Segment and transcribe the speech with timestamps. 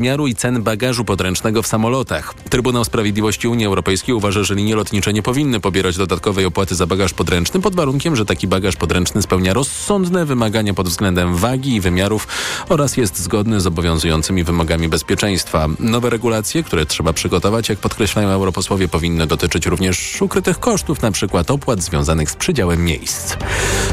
[0.00, 2.34] miaru i cen bagażu podręcznego w samolotach.
[2.50, 7.12] Trybunał Sprawiedliwości Unii Europejskiej uważa, że linie lotnicze nie powinny pobierać dodatkowej opłaty za bagaż
[7.12, 12.28] podręczny pod warunkiem, że taki bagaż podręczny spełnia rozsądne wymagania pod względem wagi i wymiarów
[12.68, 15.68] oraz jest zgodny z obowiązującymi wymogami bezpieczeństwa.
[15.80, 21.44] Nowe regulacje, które trzeba przygotować, jak podkreślają europosłowie, powinny dotyczyć również ukrytych kosztów, np.
[21.48, 23.36] opłat związanych z przydziałem miejsc.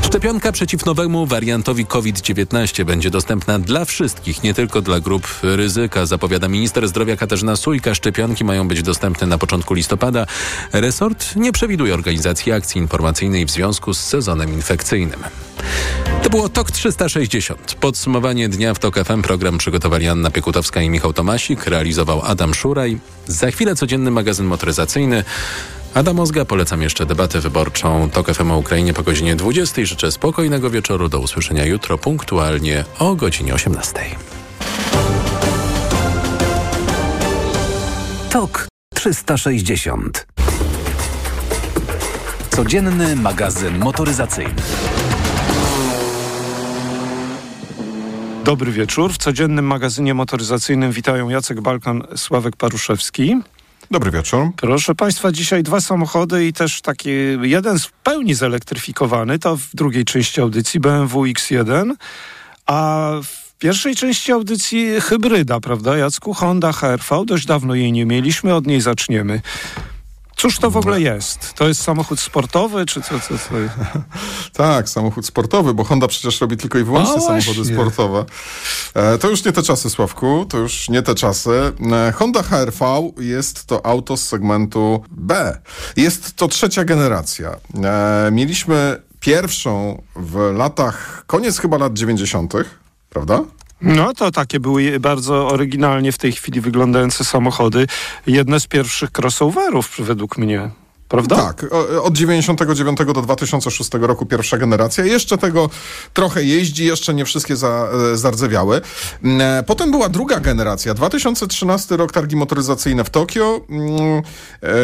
[0.02, 6.48] Szczepionka przeciw nowemu wariantowi COVID-19 będzie dostępna dla wszystkich, nie tylko dla grup ryzyka, zapowiada
[6.48, 7.96] minister zdrowia Katarzyna Sujka.
[7.96, 10.26] Szczepionki mają być dostępne na początku listopada.
[10.74, 15.20] Resort nie przewiduje organizacji akcji informacyjnej w związku z sezonem infekcyjnym.
[16.24, 17.76] To było TOK 360.
[17.80, 19.22] Podsumowanie dnia w TOK FM.
[19.22, 21.66] Program przygotowali Anna Piekutowska i Michał Tomasik.
[21.66, 23.00] Realizował Adam Szuraj.
[23.28, 25.24] Za chwilę codzienny magazyn motoryzacyjny.
[25.94, 29.86] Adam Ozga, polecam jeszcze debatę wyborczą TOK FM o Ukrainie po godzinie 20.
[29.86, 31.10] Życzę spokojnego wieczoru.
[31.10, 34.00] Do usłyszenia jutro punktualnie o godzinie 18.
[38.30, 40.28] TOK 360.
[42.50, 44.56] Codzienny magazyn motoryzacyjny.
[48.44, 49.14] Dobry wieczór.
[49.14, 53.36] W codziennym magazynie motoryzacyjnym witają Jacek Balkan, Sławek Paruszewski.
[53.92, 54.50] Dobry wieczór.
[54.56, 57.10] Proszę Państwa, dzisiaj dwa samochody i też taki
[57.42, 61.92] jeden w pełni zelektryfikowany, to w drugiej części audycji BMW X1,
[62.66, 66.34] a w pierwszej części audycji hybryda, prawda Jacku?
[66.34, 69.42] Honda HRV, dość dawno jej nie mieliśmy, od niej zaczniemy.
[70.38, 71.54] Cóż to w ogóle jest?
[71.54, 73.20] To jest samochód sportowy, czy co?
[73.20, 73.56] co, co?
[74.64, 78.26] tak, samochód sportowy, bo Honda przecież robi tylko i wyłącznie no samochody sportowe.
[78.94, 81.74] E, to już nie te czasy, Sławku, to już nie te czasy.
[81.92, 85.60] E, Honda HRV jest to auto z segmentu B.
[85.96, 87.56] Jest to trzecia generacja.
[87.84, 92.54] E, mieliśmy pierwszą w latach, koniec chyba lat 90.,
[93.18, 93.44] prawda?
[93.82, 97.88] No to takie były bardzo oryginalnie w tej chwili wyglądające samochody.
[98.28, 100.70] Jedne z pierwszych crossoverów według mnie.
[101.08, 101.36] Prawda?
[101.36, 101.66] Tak,
[102.02, 105.06] od 99 do 2006 roku pierwsza generacja.
[105.06, 105.70] Jeszcze tego
[106.14, 108.82] trochę jeździ, jeszcze nie wszystkie za, e, zardzewiały.
[109.24, 113.62] Mm, e, potem była druga generacja, 2013 rok targi motoryzacyjne w Tokio.
[113.70, 114.22] Mm,
[114.64, 114.76] e,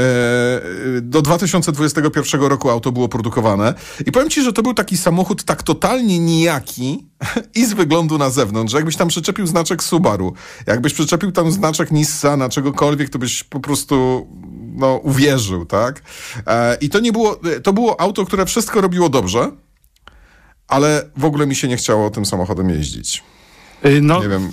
[1.01, 3.73] do 2021 roku auto było produkowane.
[4.05, 7.07] I powiem ci, że to był taki samochód tak totalnie nijaki
[7.55, 10.34] i z wyglądu na zewnątrz, że jakbyś tam przyczepił znaczek Subaru,
[10.67, 14.28] jakbyś przyczepił tam znaczek Nissana, czegokolwiek, to byś po prostu
[14.75, 16.01] no, uwierzył, tak?
[16.47, 19.51] E, I to nie było, to było auto, które wszystko robiło dobrze,
[20.67, 23.23] ale w ogóle mi się nie chciało tym samochodem jeździć.
[23.85, 24.51] Y, no, nie wiem.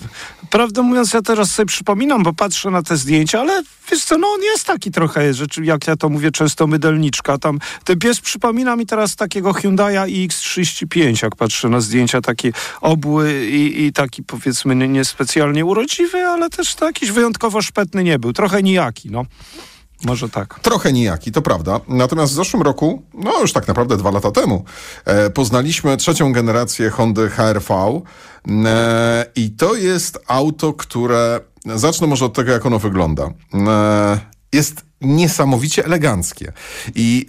[0.50, 4.28] Prawdę mówiąc, ja teraz sobie przypominam, bo patrzę na te zdjęcia, ale wiesz co, no
[4.28, 7.38] on jest taki trochę, rzeczy, jak ja to mówię często, mydelniczka.
[7.38, 13.46] Tam ten pies przypomina mi teraz takiego Hyundai'a iX35, jak patrzę na zdjęcia, taki obły
[13.46, 18.32] i, i taki powiedzmy niespecjalnie nie urodziwy, ale też to jakiś wyjątkowo szpetny nie był.
[18.32, 19.24] Trochę nijaki, no.
[20.04, 20.60] Może tak.
[20.60, 21.80] Trochę nijaki, to prawda.
[21.88, 24.64] Natomiast w zeszłym roku, no już tak naprawdę dwa lata temu,
[25.04, 28.02] e, poznaliśmy trzecią generację Hondy HRV
[28.66, 31.40] e, i to jest auto, które...
[31.74, 33.30] Zacznę może od tego, jak ono wygląda.
[33.54, 34.20] E,
[34.52, 36.52] jest niesamowicie eleganckie.
[36.94, 37.26] I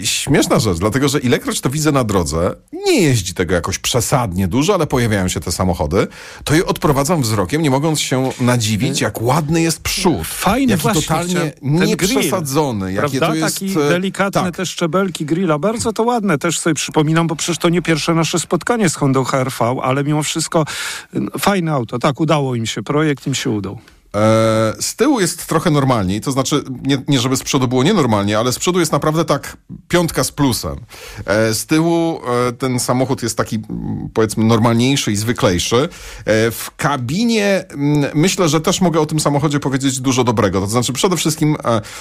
[0.00, 2.54] y, śmieszna rzecz, dlatego że ilekroć to widzę na drodze,
[2.86, 6.06] nie jeździ tego jakoś przesadnie dużo, ale pojawiają się te samochody,
[6.44, 10.26] to je odprowadzam wzrokiem, nie mogąc się nadziwić, jak ładny jest przód.
[10.26, 12.92] Fajny jaki właśnie, totalnie nieprzesadzony.
[12.92, 13.54] Jakie to jest...
[13.54, 14.56] Taki e, delikatne tak.
[14.56, 18.38] te szczebelki grilla, bardzo to ładne, też sobie przypominam, bo przecież to nie pierwsze nasze
[18.38, 20.64] spotkanie z Hondą HRV, ale mimo wszystko
[21.38, 21.98] fajne auto.
[21.98, 23.78] Tak, udało im się, projekt im się udał.
[24.16, 28.38] E, z tyłu jest trochę normalniej, to znaczy nie, nie, żeby z przodu było nienormalnie,
[28.38, 29.56] ale z przodu jest naprawdę tak
[29.88, 30.76] piątka z plusem.
[31.26, 33.58] E, z tyłu e, ten samochód jest taki
[34.14, 35.88] powiedzmy normalniejszy i zwyklejszy.
[36.50, 37.64] W kabinie
[38.14, 40.60] myślę, że też mogę o tym samochodzie powiedzieć dużo dobrego.
[40.60, 41.56] To znaczy przede wszystkim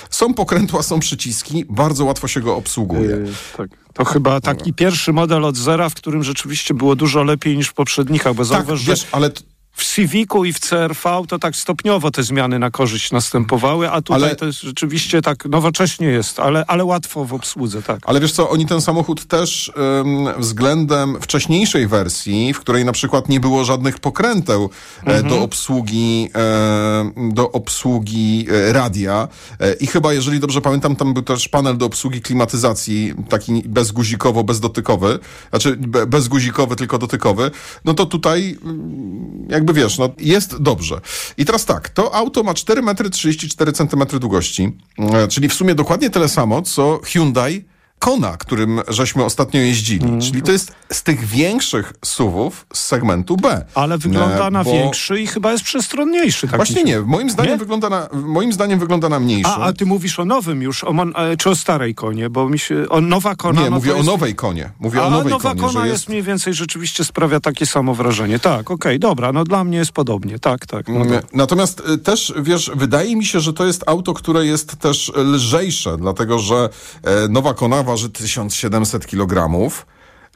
[0.10, 3.10] są pokrętła, są przyciski, bardzo łatwo się go obsługuje.
[3.10, 3.70] Yy, tak.
[3.94, 7.74] To chyba taki pierwszy model od zera, w którym rzeczywiście było dużo lepiej niż w
[7.74, 9.06] poprzednikach, bo tak, zauważ, wiesz, że...
[9.12, 9.32] ale
[9.74, 14.24] w Civicu i w CRV to tak stopniowo te zmiany na korzyść następowały, a tutaj
[14.24, 18.00] ale, to jest rzeczywiście tak nowocześnie jest, ale, ale łatwo w obsłudze, tak.
[18.06, 19.72] Ale wiesz co, oni ten samochód też
[20.02, 24.70] ym, względem wcześniejszej wersji, w której na przykład nie było żadnych pokręteł
[25.04, 25.28] e, mhm.
[25.30, 29.28] do obsługi e, do obsługi e, radia
[29.60, 34.44] e, i chyba, jeżeli dobrze pamiętam, tam był też panel do obsługi klimatyzacji, taki bezguzikowo,
[34.44, 35.20] bezdotykowy,
[35.50, 37.52] znaczy be, bezguzikowy, tylko dotykowy,
[37.86, 41.02] no to tutaj mm, jakby wiesz, no jest dobrze.
[41.38, 45.76] I teraz tak, to auto ma 4 metry 34 cm długości, e, czyli w sumie
[45.76, 47.64] dokładnie tyle samo, co Hyundai
[48.02, 50.06] Kona, którym żeśmy ostatnio jeździli.
[50.06, 50.22] Mm.
[50.22, 53.66] Czyli to jest z tych większych suwów z segmentu B.
[53.76, 56.48] Ale wygląda E, na bo- większy i chyba jest przestronniejszy.
[56.48, 56.58] Taki.
[56.58, 57.00] Właśnie nie.
[57.00, 57.58] Moim zdaniem, Nie?
[57.58, 59.52] wygląda na, moim zdaniem wygląda na mniejszy.
[59.52, 62.50] A, a ty mówisz o nowym już, o mon, e, czy o starej konie, bo
[62.50, 63.62] mi się, o nowa kona...
[63.62, 64.70] nie, no mówię to o jest, nowej konie.
[64.80, 65.92] Mówię a o nowej nowa konie, kona jest...
[65.92, 66.10] jest...
[66.10, 68.40] mniej więcej rzeczywiście sprawia takie samo wrażenie.
[68.40, 70.88] Tak, okej, dobra, no dla mnie jest podobnie, tak, tak.
[70.88, 74.76] No to, Natomiast y, też, wiesz, wydaje mi się, że to jest auto, które jest
[74.76, 76.70] też lżejsze, dlatego że
[77.04, 79.50] e, nowa Kona waży 1700 kg.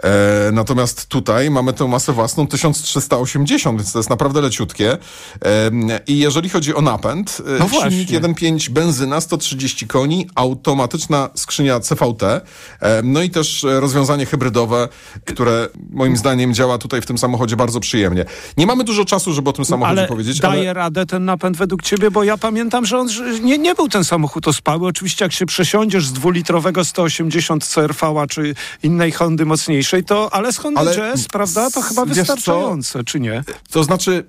[0.03, 4.91] E, natomiast tutaj mamy tę masę własną 1380, więc to jest naprawdę leciutkie.
[4.91, 5.71] E,
[6.07, 8.19] I jeżeli chodzi o napęd, e, No silnik właśnie.
[8.19, 14.87] 1.5 benzyna, 130 koni, automatyczna skrzynia CVT, e, no i też rozwiązanie hybrydowe,
[15.25, 18.25] które moim zdaniem działa tutaj w tym samochodzie bardzo przyjemnie.
[18.57, 20.73] Nie mamy dużo czasu, żeby o tym samochodzie ale powiedzieć, daje ale...
[20.73, 23.07] radę ten napęd według ciebie, bo ja pamiętam, że on
[23.43, 24.87] nie, nie był ten samochód ospały.
[24.87, 30.57] Oczywiście jak się przesiądziesz z dwulitrowego 180 CRV-a czy innej Hondy mocniejszej, to ale z
[30.57, 33.43] Hondy Ale Jazz, prawda, to chyba wystarczające, czy nie?
[33.71, 34.25] To znaczy,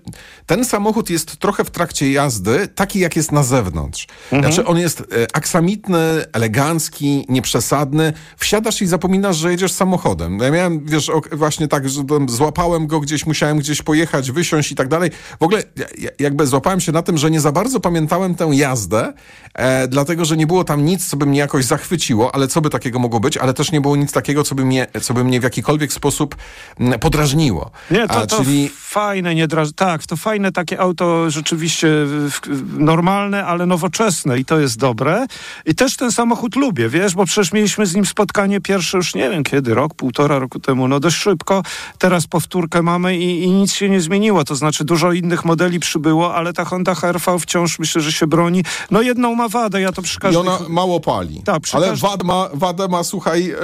[0.46, 4.06] ten samochód jest trochę w trakcie jazdy taki, jak jest na zewnątrz.
[4.32, 4.52] Mhm.
[4.52, 5.98] Znaczy, on jest e, aksamitny,
[6.32, 8.12] elegancki, nieprzesadny.
[8.36, 10.38] Wsiadasz i zapominasz, że jedziesz samochodem.
[10.38, 14.88] Ja miałem, wiesz, właśnie tak, że złapałem go gdzieś, musiałem gdzieś pojechać, wysiąść i tak
[14.88, 15.10] dalej.
[15.40, 18.48] W ogóle ja- ja- jakby złapałem się na tym, że nie za bardzo pamiętałem tę
[18.52, 19.12] jazdę,
[19.54, 22.70] e, dlatego, że nie było tam nic, co by mnie jakoś zachwyciło, ale co by
[22.70, 25.40] takiego mogło być, ale też nie było nic takiego, co by mnie, co by mnie
[25.46, 26.36] jakikolwiek sposób
[26.80, 27.70] mm, podrażniło.
[27.90, 29.68] Nie, to, A, to czyli fajne, nie draż...
[29.76, 31.88] Tak, to fajne takie auto rzeczywiście
[32.78, 35.26] normalne, ale nowoczesne i to jest dobre.
[35.66, 39.30] I też ten samochód lubię, wiesz, bo przecież mieliśmy z nim spotkanie pierwsze już nie
[39.30, 41.62] wiem kiedy, rok, półtora roku temu, no dość szybko.
[41.98, 46.34] Teraz powtórkę mamy i, i nic się nie zmieniło, to znaczy dużo innych modeli przybyło,
[46.34, 48.64] ale ta Honda HRV wciąż myślę, że się broni.
[48.90, 50.40] No jedną ma wadę, ja to przy I każdej...
[50.40, 51.42] ona mało pali.
[51.44, 53.56] Tak, przy ale każdym- wad ma, wadę ma, słuchaj, e,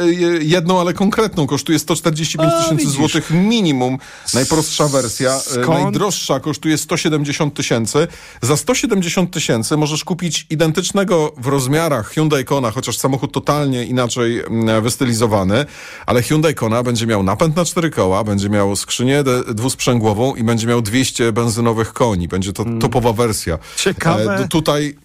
[0.00, 0.08] e,
[0.40, 1.17] jedną, ale konkretną.
[1.48, 2.96] Kosztuje 145 A, tysięcy widzisz.
[2.96, 3.98] złotych minimum.
[4.34, 5.36] Najprostsza wersja.
[5.36, 5.68] E, Skąd?
[5.68, 8.06] Najdroższa kosztuje 170 tysięcy.
[8.42, 14.82] Za 170 tysięcy możesz kupić identycznego w rozmiarach Hyundai Kona, chociaż samochód totalnie inaczej mm,
[14.82, 15.66] wystylizowany,
[16.06, 19.24] ale Hyundai Kona będzie miał napęd na cztery koła, będzie miał skrzynię
[19.54, 22.28] dwusprzęgłową i będzie miał 200 benzynowych koni.
[22.28, 23.54] Będzie to topowa wersja.
[23.54, 23.66] Mm.
[23.76, 24.34] Ciekawe.
[24.34, 24.96] E, tutaj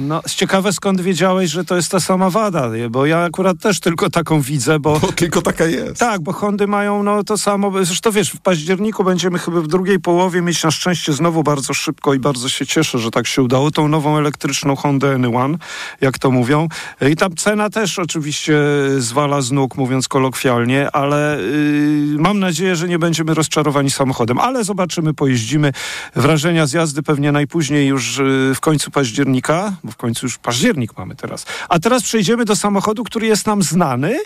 [0.00, 4.10] No, ciekawe skąd wiedziałeś, że to jest ta sama wada, bo ja akurat też tylko
[4.10, 4.98] taką widzę, bo...
[5.00, 6.00] bo tylko taka jest.
[6.00, 7.84] Tak, bo Hondy mają no to samo.
[7.84, 12.14] Zresztą wiesz, w październiku będziemy chyba w drugiej połowie mieć na szczęście znowu bardzo szybko
[12.14, 15.56] i bardzo się cieszę, że tak się udało, tą nową elektryczną Hondę N1,
[16.00, 16.68] jak to mówią.
[17.10, 18.54] I tam cena też oczywiście
[18.98, 24.38] zwala z nóg, mówiąc kolokwialnie, ale yy, mam nadzieję, że nie będziemy rozczarowani samochodem.
[24.38, 25.72] Ale zobaczymy, pojeździmy.
[26.16, 30.98] Wrażenia z jazdy pewnie najpóźniej już yy, w końcu października, bo w końcu już październik
[30.98, 31.46] mamy teraz.
[31.68, 34.18] A teraz przejdziemy do samochodu, który jest nam znany,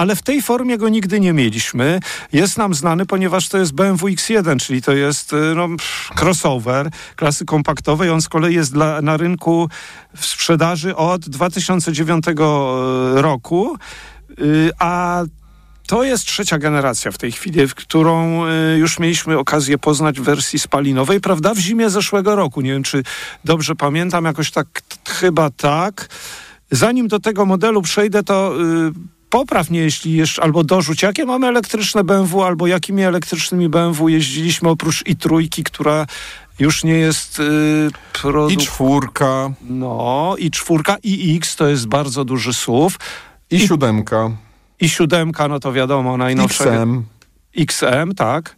[0.00, 2.00] ale w tej formie go nigdy nie mieliśmy.
[2.32, 5.68] Jest nam znany, ponieważ to jest BMW X1, czyli to jest y, no,
[6.20, 8.10] crossover klasy kompaktowej.
[8.10, 9.68] On z kolei jest dla, na rynku
[10.16, 12.24] w sprzedaży od 2009
[13.14, 13.76] roku,
[14.40, 15.22] y, a
[15.86, 20.24] to jest trzecia generacja w tej chwili, w którą y, już mieliśmy okazję poznać w
[20.24, 21.54] wersji spalinowej, prawda?
[21.54, 22.60] W zimie zeszłego roku.
[22.60, 23.02] Nie wiem, czy
[23.44, 24.66] dobrze pamiętam, jakoś tak
[25.08, 26.08] chyba tak.
[26.70, 28.54] Zanim do tego modelu przejdę, to
[28.88, 34.08] y, popraw mnie, jeśli jeszcze, albo dorzuć, jakie mamy elektryczne BMW, albo jakimi elektrycznymi BMW
[34.08, 36.06] jeździliśmy oprócz i trójki, która
[36.58, 37.42] już nie jest y,
[37.90, 38.62] I produkt...
[38.64, 42.96] czwórka, No, i czwórka, i X to jest bardzo duży SUV.
[43.50, 44.30] i siódemka,
[44.80, 46.64] I siódemka, no to wiadomo, najnowsza.
[46.64, 47.02] XM.
[47.56, 48.56] XM, tak.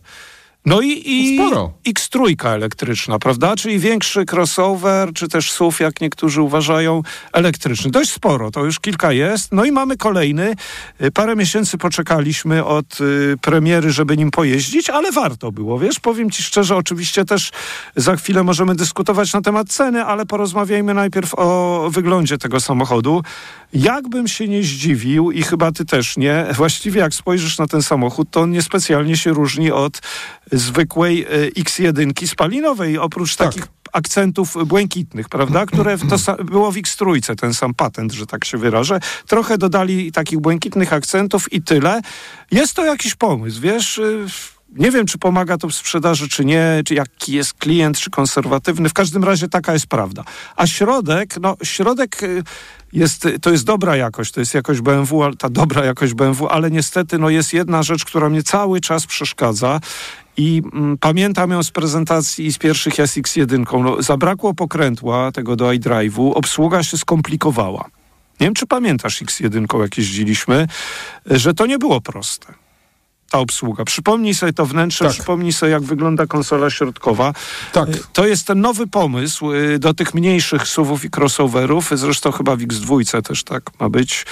[0.66, 1.73] No i, i Sporo.
[1.88, 3.57] X3 elektryczna, prawda?
[3.57, 7.02] Czyli większy crossover, czy też SUV, jak niektórzy uważają,
[7.33, 7.90] elektryczny.
[7.90, 9.52] Dość sporo, to już kilka jest.
[9.52, 10.54] No i mamy kolejny.
[11.02, 16.00] Y, Parę miesięcy poczekaliśmy od y, premiery, żeby nim pojeździć, ale warto było, wiesz?
[16.00, 17.50] Powiem ci szczerze, oczywiście też
[17.97, 23.23] za chwilę możemy dyskutować na temat ceny, ale porozmawiajmy najpierw o wyglądzie tego samochodu.
[23.75, 28.28] Jakbym się nie zdziwił i chyba ty też nie, właściwie jak spojrzysz na ten samochód,
[28.31, 30.00] to on niespecjalnie się różni od
[30.52, 33.49] zwykłej e, X1 spalinowej, oprócz Tak.
[33.49, 38.59] takich akcentów błękitnych, prawda, które to było w X3, ten sam patent, że tak się
[38.59, 39.00] wyrażę.
[39.26, 42.00] Trochę dodali takich błękitnych akcentów i tyle.
[42.50, 43.99] Jest to jakiś pomysł, wiesz...
[43.99, 44.26] y,
[44.76, 48.88] Nie wiem, czy pomaga to w sprzedaży, czy nie, czy jaki jest klient, czy konserwatywny.
[48.88, 50.25] W każdym razie taka jest prawda.
[50.56, 52.42] A środek, no środek y,
[52.93, 57.19] jest, to jest dobra jakość, to jest jakość BMW, ta dobra jakość BMW, ale niestety
[57.19, 59.81] no, jest jedna rzecz, która mnie cały czas przeszkadza
[60.37, 63.83] i mm, pamiętam ją z prezentacji i z pierwszych SX1.
[63.83, 67.85] No, zabrakło pokrętła tego do iDrive'u, obsługa się skomplikowała.
[68.41, 70.69] Nie wiem, czy pamiętasz X1, jak jeździliśmy,
[71.27, 72.62] że to nie było proste
[73.33, 73.85] ta obsługa.
[73.85, 75.15] Przypomnij sobie to wnętrze, Tak.
[75.15, 77.33] przypomnij sobie, jak wygląda konsola środkowa.
[77.73, 77.89] Tak.
[77.89, 81.91] Y, To jest ten nowy pomysł y, do tych mniejszych SUVów i crossoverów.
[81.95, 84.27] Zresztą chyba w X2 też tak ma być.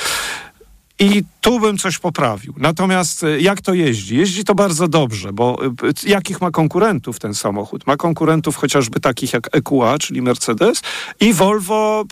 [0.98, 2.54] I tu bym coś poprawił.
[2.56, 4.16] Natomiast y, jak to jeździ?
[4.16, 5.58] Jeździ to bardzo dobrze, bo
[6.06, 7.86] jakich ma konkurentów ten samochód?
[7.86, 10.82] Ma konkurentów chociażby takich jak EQA, czyli Mercedes
[11.20, 12.04] i Volvo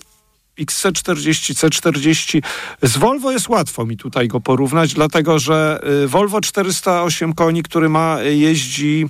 [0.59, 2.43] XC40, C40.
[2.83, 7.89] Z Volvo jest łatwo mi tutaj go porównać, dlatego że y, Volvo 408 koni, który
[7.89, 9.07] ma, y, jeździ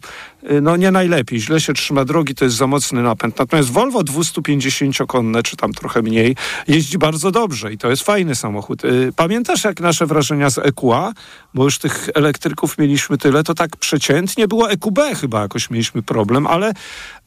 [0.62, 3.38] no nie najlepiej, źle się trzyma drogi, to jest za mocny napęd.
[3.38, 6.36] Natomiast Volvo 250-konne, czy tam trochę mniej,
[6.68, 8.84] jeździ bardzo dobrze i to jest fajny samochód.
[8.84, 11.12] Y, Pamiętasz jak nasze wrażenia z EQA?
[11.54, 16.46] Bo już tych elektryków mieliśmy tyle, to tak przeciętnie było EQB chyba jakoś mieliśmy problem,
[16.46, 16.72] ale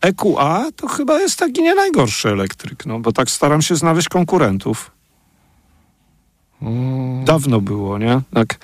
[0.01, 4.91] EQA to chyba jest taki nie najgorszy elektryk, no bo tak staram się znaleźć konkurentów.
[7.25, 8.21] Dawno było, nie?
[8.33, 8.59] Tak.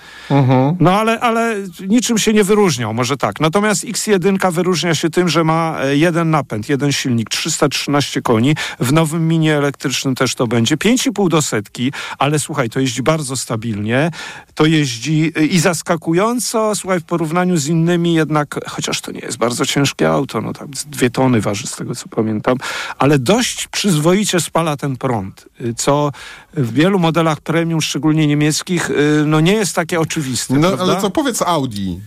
[0.80, 1.56] No ale, ale
[1.88, 3.40] niczym się nie wyróżniał, może tak.
[3.40, 8.56] Natomiast X1 wyróżnia się tym, że ma e, jeden napęd, jeden silnik, 313 koni.
[8.80, 10.78] W nowym minie elektrycznym też to będzie.
[10.78, 14.12] 5,5 do setki, ale słuchaj, to jeździ bardzo stabilnie.
[14.56, 19.38] To jeździ e, i zaskakująco, słuchaj, w porównaniu z innymi jednak, chociaż to nie jest
[19.38, 22.58] bardzo ciężkie auto, no tak, dwie tony waży z tego co pamiętam,
[22.98, 26.12] ale dość przyzwoicie spala ten prąd, y, co
[26.54, 30.54] w wielu modelach premium, szczególnie niemieckich, y, no nie jest takie oczywiste.
[30.54, 30.84] No prawda?
[30.84, 32.00] ale co powiedz Audi?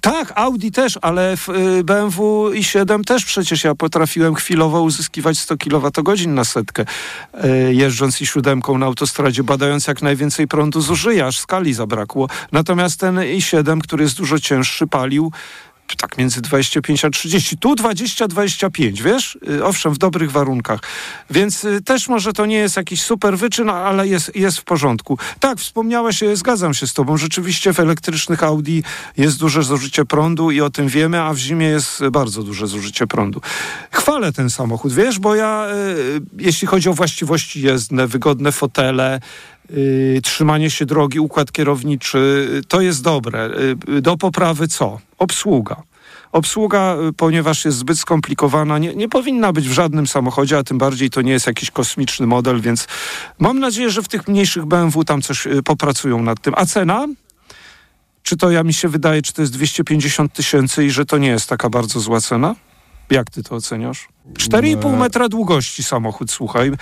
[0.00, 5.56] Tak, Audi też, ale w y, BMW i7 też przecież ja potrafiłem chwilowo uzyskiwać 100
[5.56, 6.84] kWh na setkę,
[7.44, 12.28] y, jeżdżąc i siódemką na autostradzie, badając jak najwięcej prądu zużyję, aż skali zabrakło.
[12.52, 15.32] Natomiast ten i7, który jest dużo cięższy, palił
[15.96, 17.58] tak między 25 a 30.
[17.58, 19.38] Tu 20-25, wiesz?
[19.50, 20.80] Y, Owszem, w dobrych warunkach.
[21.30, 25.18] Więc y, też może to nie jest jakiś super wyczyn, ale jest, jest w porządku.
[25.40, 27.16] Tak, wspomniałeś, y, zgadzam się z tobą.
[27.16, 28.80] Rzeczywiście w elektrycznych Audi
[29.16, 33.06] jest duże zużycie prądu i o tym wiemy, a w zimie jest bardzo duże zużycie
[33.06, 33.40] prądu.
[33.90, 35.66] Chwalę ten samochód, wiesz, bo ja,
[36.38, 39.20] jeśli chodzi o właściwości jezdne, wygodne fotele,
[40.22, 43.50] trzymanie się drogi, układ kierowniczy, y, to jest dobre.
[43.88, 45.00] Y, do poprawy co?
[45.18, 45.82] Obsługa.
[46.32, 50.78] Obsługa, y, ponieważ jest zbyt skomplikowana, nie, nie powinna być w żadnym samochodzie, a tym
[50.78, 52.88] bardziej to nie jest jakiś kosmiczny model, więc
[53.38, 56.54] mam nadzieję, że w tych mniejszych BMW tam coś y, popracują nad tym.
[56.56, 57.06] A cena?
[58.22, 61.28] Czy to ja mi się wydaje, czy to jest 250 tysięcy i że to nie
[61.28, 62.54] jest taka bardzo zła cena?
[63.10, 64.08] Jak ty to oceniasz?
[64.32, 66.72] 4,5 metra długości samochód, słuchaj.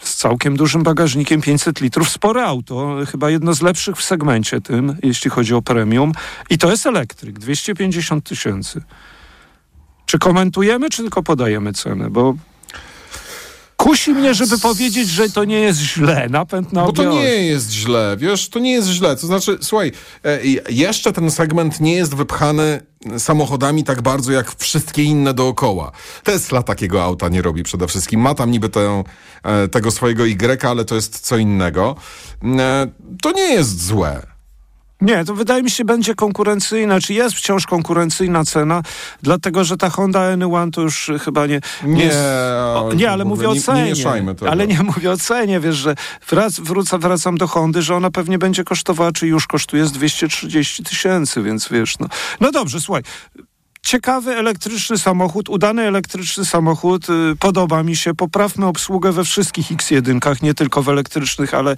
[0.00, 2.10] Z całkiem dużym bagażnikiem 500 litrów.
[2.10, 6.12] Spore auto, chyba jedno z lepszych w segmencie tym, jeśli chodzi o premium.
[6.50, 8.82] I to jest elektryk, 250 tysięcy.
[10.06, 12.10] Czy komentujemy, czy tylko podajemy cenę?
[12.10, 12.34] Bo
[13.86, 16.28] kusi mnie, żeby powiedzieć, że to nie jest źle.
[16.30, 19.16] Napęd na Bo to nie jest źle, wiesz, to nie jest źle.
[19.16, 19.92] To znaczy, słuchaj,
[20.24, 20.38] e,
[20.70, 22.80] jeszcze ten segment nie jest wypchany
[23.18, 25.92] samochodami tak bardzo jak wszystkie inne dookoła.
[26.24, 28.20] Tesla takiego auta nie robi przede wszystkim.
[28.20, 29.04] Ma tam niby tę,
[29.42, 31.96] e, tego swojego Y, ale to jest co innego.
[32.58, 32.86] E,
[33.22, 34.35] To nie jest złe.
[35.00, 38.82] Nie, to wydaje mi się będzie konkurencyjna, czy jest wciąż konkurencyjna cena,
[39.22, 41.60] dlatego że ta Honda N1 to już chyba nie...
[41.84, 42.18] Nie, jest-
[42.76, 43.92] o, nie ale mówię o nie- cenie.
[43.92, 44.50] nie tego.
[44.50, 45.94] Ale nie mówię o cenie, wiesz, że
[46.30, 50.84] wrac, wrócę, wracam do Hondy, że ona pewnie będzie kosztowała, czy już kosztuje z 230
[50.84, 52.06] tysięcy, więc wiesz, no.
[52.40, 53.02] No dobrze, słuchaj.
[53.86, 58.14] Ciekawy elektryczny samochód, udany elektryczny samochód, y, podoba mi się.
[58.14, 61.76] Poprawmy obsługę we wszystkich X1, nie tylko w elektrycznych, ale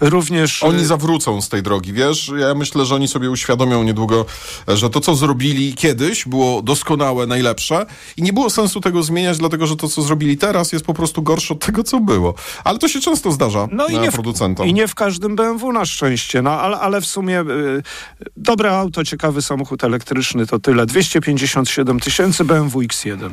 [0.00, 0.62] również...
[0.62, 2.32] Oni y, zawrócą z tej drogi, wiesz?
[2.38, 4.26] Ja myślę, że oni sobie uświadomią niedługo,
[4.68, 7.86] że to, co zrobili kiedyś, było doskonałe, najlepsze
[8.16, 11.22] i nie było sensu tego zmieniać, dlatego że to, co zrobili teraz, jest po prostu
[11.22, 12.34] gorsze od tego, co było.
[12.64, 14.66] Ale to się często zdarza No i e, nie, w, producentom.
[14.66, 17.82] I nie w każdym BMW na szczęście, no ale, ale w sumie y,
[18.36, 20.86] dobre auto, ciekawy samochód elektryczny to tyle.
[21.46, 23.30] 257 tysięcy BMW X1.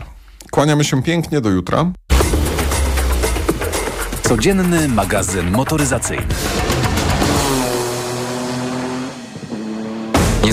[0.51, 1.91] Kłaniamy się pięknie, do jutra.
[4.23, 6.25] Codzienny magazyn motoryzacyjny.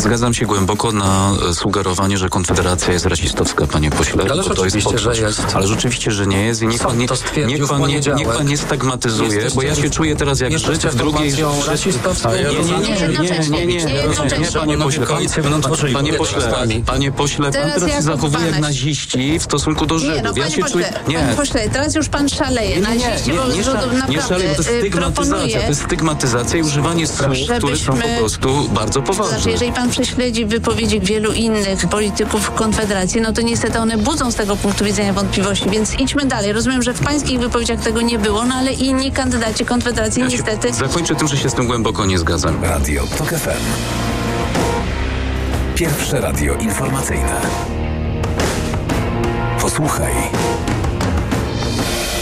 [0.01, 4.25] Zgadzam się głęboko na sugerowanie, że Konfederacja jest rasistowska, panie pośle.
[4.31, 5.43] Ale to jest podczas, że jest.
[5.55, 7.07] Ale rzeczywiście, że nie jest i niech pan nie,
[7.47, 10.95] niech pan nie, niech pan nie stagmatyzuje, bo ja się czuję teraz jak Żyd w
[10.95, 11.33] drugiej...
[11.67, 12.31] rasistowską.
[12.33, 13.67] Nie, nie, nie,
[14.39, 15.07] nie, panie pośle,
[16.87, 20.37] panie pośle, pan teraz się zachowuje jak naziści w stosunku do Żydów.
[20.37, 20.93] Ja się czuję...
[21.09, 22.81] Nie, pośle, teraz już pan szaleje.
[22.81, 27.29] Naziści, bo Nie szaleje, to stygmatyzacja, to jest stygmatyzacja i używanie słów,
[27.59, 29.37] które są po prostu bardzo poważne.
[29.37, 34.35] Znaczy, jeżeli pan prześledzi wypowiedzi wielu innych polityków Konfederacji, no to niestety one budzą z
[34.35, 36.53] tego punktu widzenia wątpliwości, więc idźmy dalej.
[36.53, 40.73] Rozumiem, że w pańskich wypowiedziach tego nie było, no ale inni kandydaci Konfederacji Ja niestety...
[40.73, 42.65] Zakończę tym, że się z tym głęboko nie zgadzam.
[42.65, 43.51] Radio TOK FM.
[45.75, 47.41] Pierwsze radio informacyjne.
[49.61, 50.13] Posłuchaj,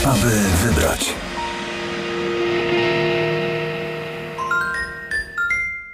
[0.04, 0.30] aby
[0.64, 1.27] wybrać.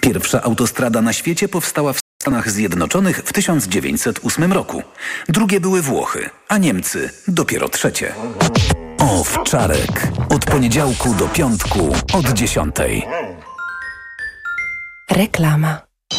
[0.04, 4.82] Pierwsza autostrada na świecie powstała w Stanach Zjednoczonych w 1908 roku.
[5.28, 8.14] Drugie były Włochy, a Niemcy dopiero trzecie.
[8.98, 10.08] Owczarek.
[10.28, 13.06] Od poniedziałku do piątku od dziesiątej.
[15.10, 15.83] Reklama.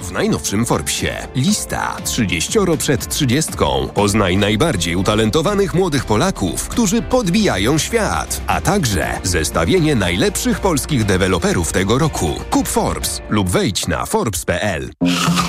[0.00, 3.52] W najnowszym Forbesie lista 30 przed 30.
[3.94, 11.98] Poznaj najbardziej utalentowanych młodych Polaków, którzy podbijają świat, a także zestawienie najlepszych polskich deweloperów tego
[11.98, 12.34] roku.
[12.50, 14.90] Kup Forbes lub wejdź na forbes.pl.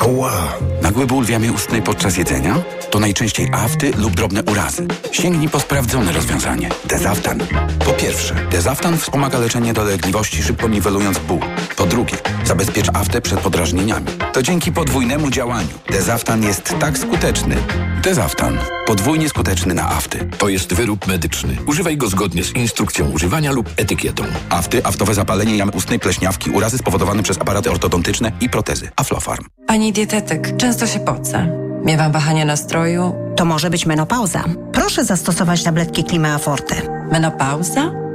[0.07, 0.53] Ła!
[0.81, 2.63] Nagły ból w jamie ustnej podczas jedzenia?
[2.91, 4.87] To najczęściej afty lub drobne urazy.
[5.11, 6.69] Sięgnij po sprawdzone rozwiązanie.
[6.85, 7.39] Dezaftan.
[7.85, 11.39] Po pierwsze, Dezaftan wspomaga leczenie dolegliwości, szybko niwelując ból.
[11.77, 14.07] Po drugie, zabezpiecz aftę przed podrażnieniami.
[14.35, 15.69] To dzięki podwójnemu działaniu.
[15.91, 17.55] Dezaftan jest tak skuteczny.
[18.03, 18.57] Dezaftan.
[18.85, 20.29] Podwójnie skuteczny na afty.
[20.37, 21.57] To jest wyrób medyczny.
[21.67, 24.23] Używaj go zgodnie z instrukcją używania lub etykietą.
[24.49, 28.89] Afty, aftowe zapalenie jamy ustnej, pleśniawki, urazy spowodowane przez aparaty ortodontyczne i protezy.
[28.95, 29.45] Aflofarm.
[29.67, 31.47] Pani dietetyk, często się pocę.
[31.85, 33.15] Miewam wahanie nastroju.
[33.35, 34.43] To może być menopauza.
[34.73, 36.75] Proszę zastosować tabletki Klima Forte.
[37.11, 38.04] Menopauza?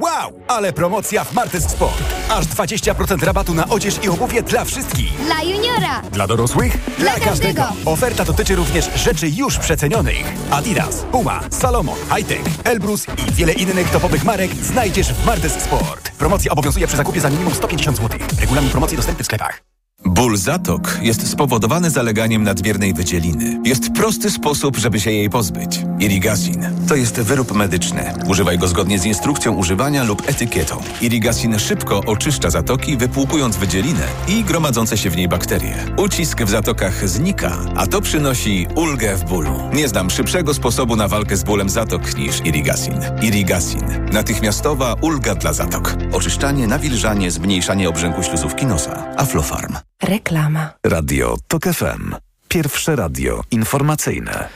[0.00, 2.02] Wow, ale promocja w Martes Sport.
[2.30, 5.24] Aż 20% rabatu na odzież i obuwie dla wszystkich.
[5.26, 6.02] Dla juniora.
[6.12, 6.78] Dla dorosłych?
[6.98, 7.62] Dla każdego.
[7.84, 10.24] Oferta dotyczy również rzeczy już przecenionych.
[10.50, 16.10] Adidas, Puma, Salomon, Hightech, Elbrus i wiele innych topowych marek znajdziesz w Martes Sport.
[16.10, 18.18] Promocja obowiązuje przy zakupie za minimum 150 zł.
[18.40, 19.62] Regulamin promocji dostępny w sklepach.
[20.04, 23.60] Ból zatok jest spowodowany zaleganiem nadmiernej wydzieliny.
[23.64, 25.80] Jest prosty sposób, żeby się jej pozbyć.
[26.00, 28.14] Irigasin to jest wyrób medyczny.
[28.26, 30.82] Używaj go zgodnie z instrukcją używania lub etykietą.
[31.00, 35.76] Irigasin szybko oczyszcza zatoki, wypłukując wydzielinę i gromadzące się w niej bakterie.
[35.96, 39.60] Ucisk w zatokach znika, a to przynosi ulgę w bólu.
[39.72, 43.00] Nie znam szybszego sposobu na walkę z bólem zatok niż Irigasin.
[43.22, 43.84] Irigasin.
[44.12, 45.94] Natychmiastowa ulga dla zatok.
[46.12, 49.14] Oczyszczanie, nawilżanie, zmniejszanie obrzęku śluzówki nosa.
[49.16, 49.76] Aflofarm.
[50.02, 50.70] Reklama.
[50.86, 52.14] Radio TOK FM.
[52.48, 54.48] Pierwsze radio informacyjne.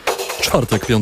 [0.43, 0.89] Czwartek,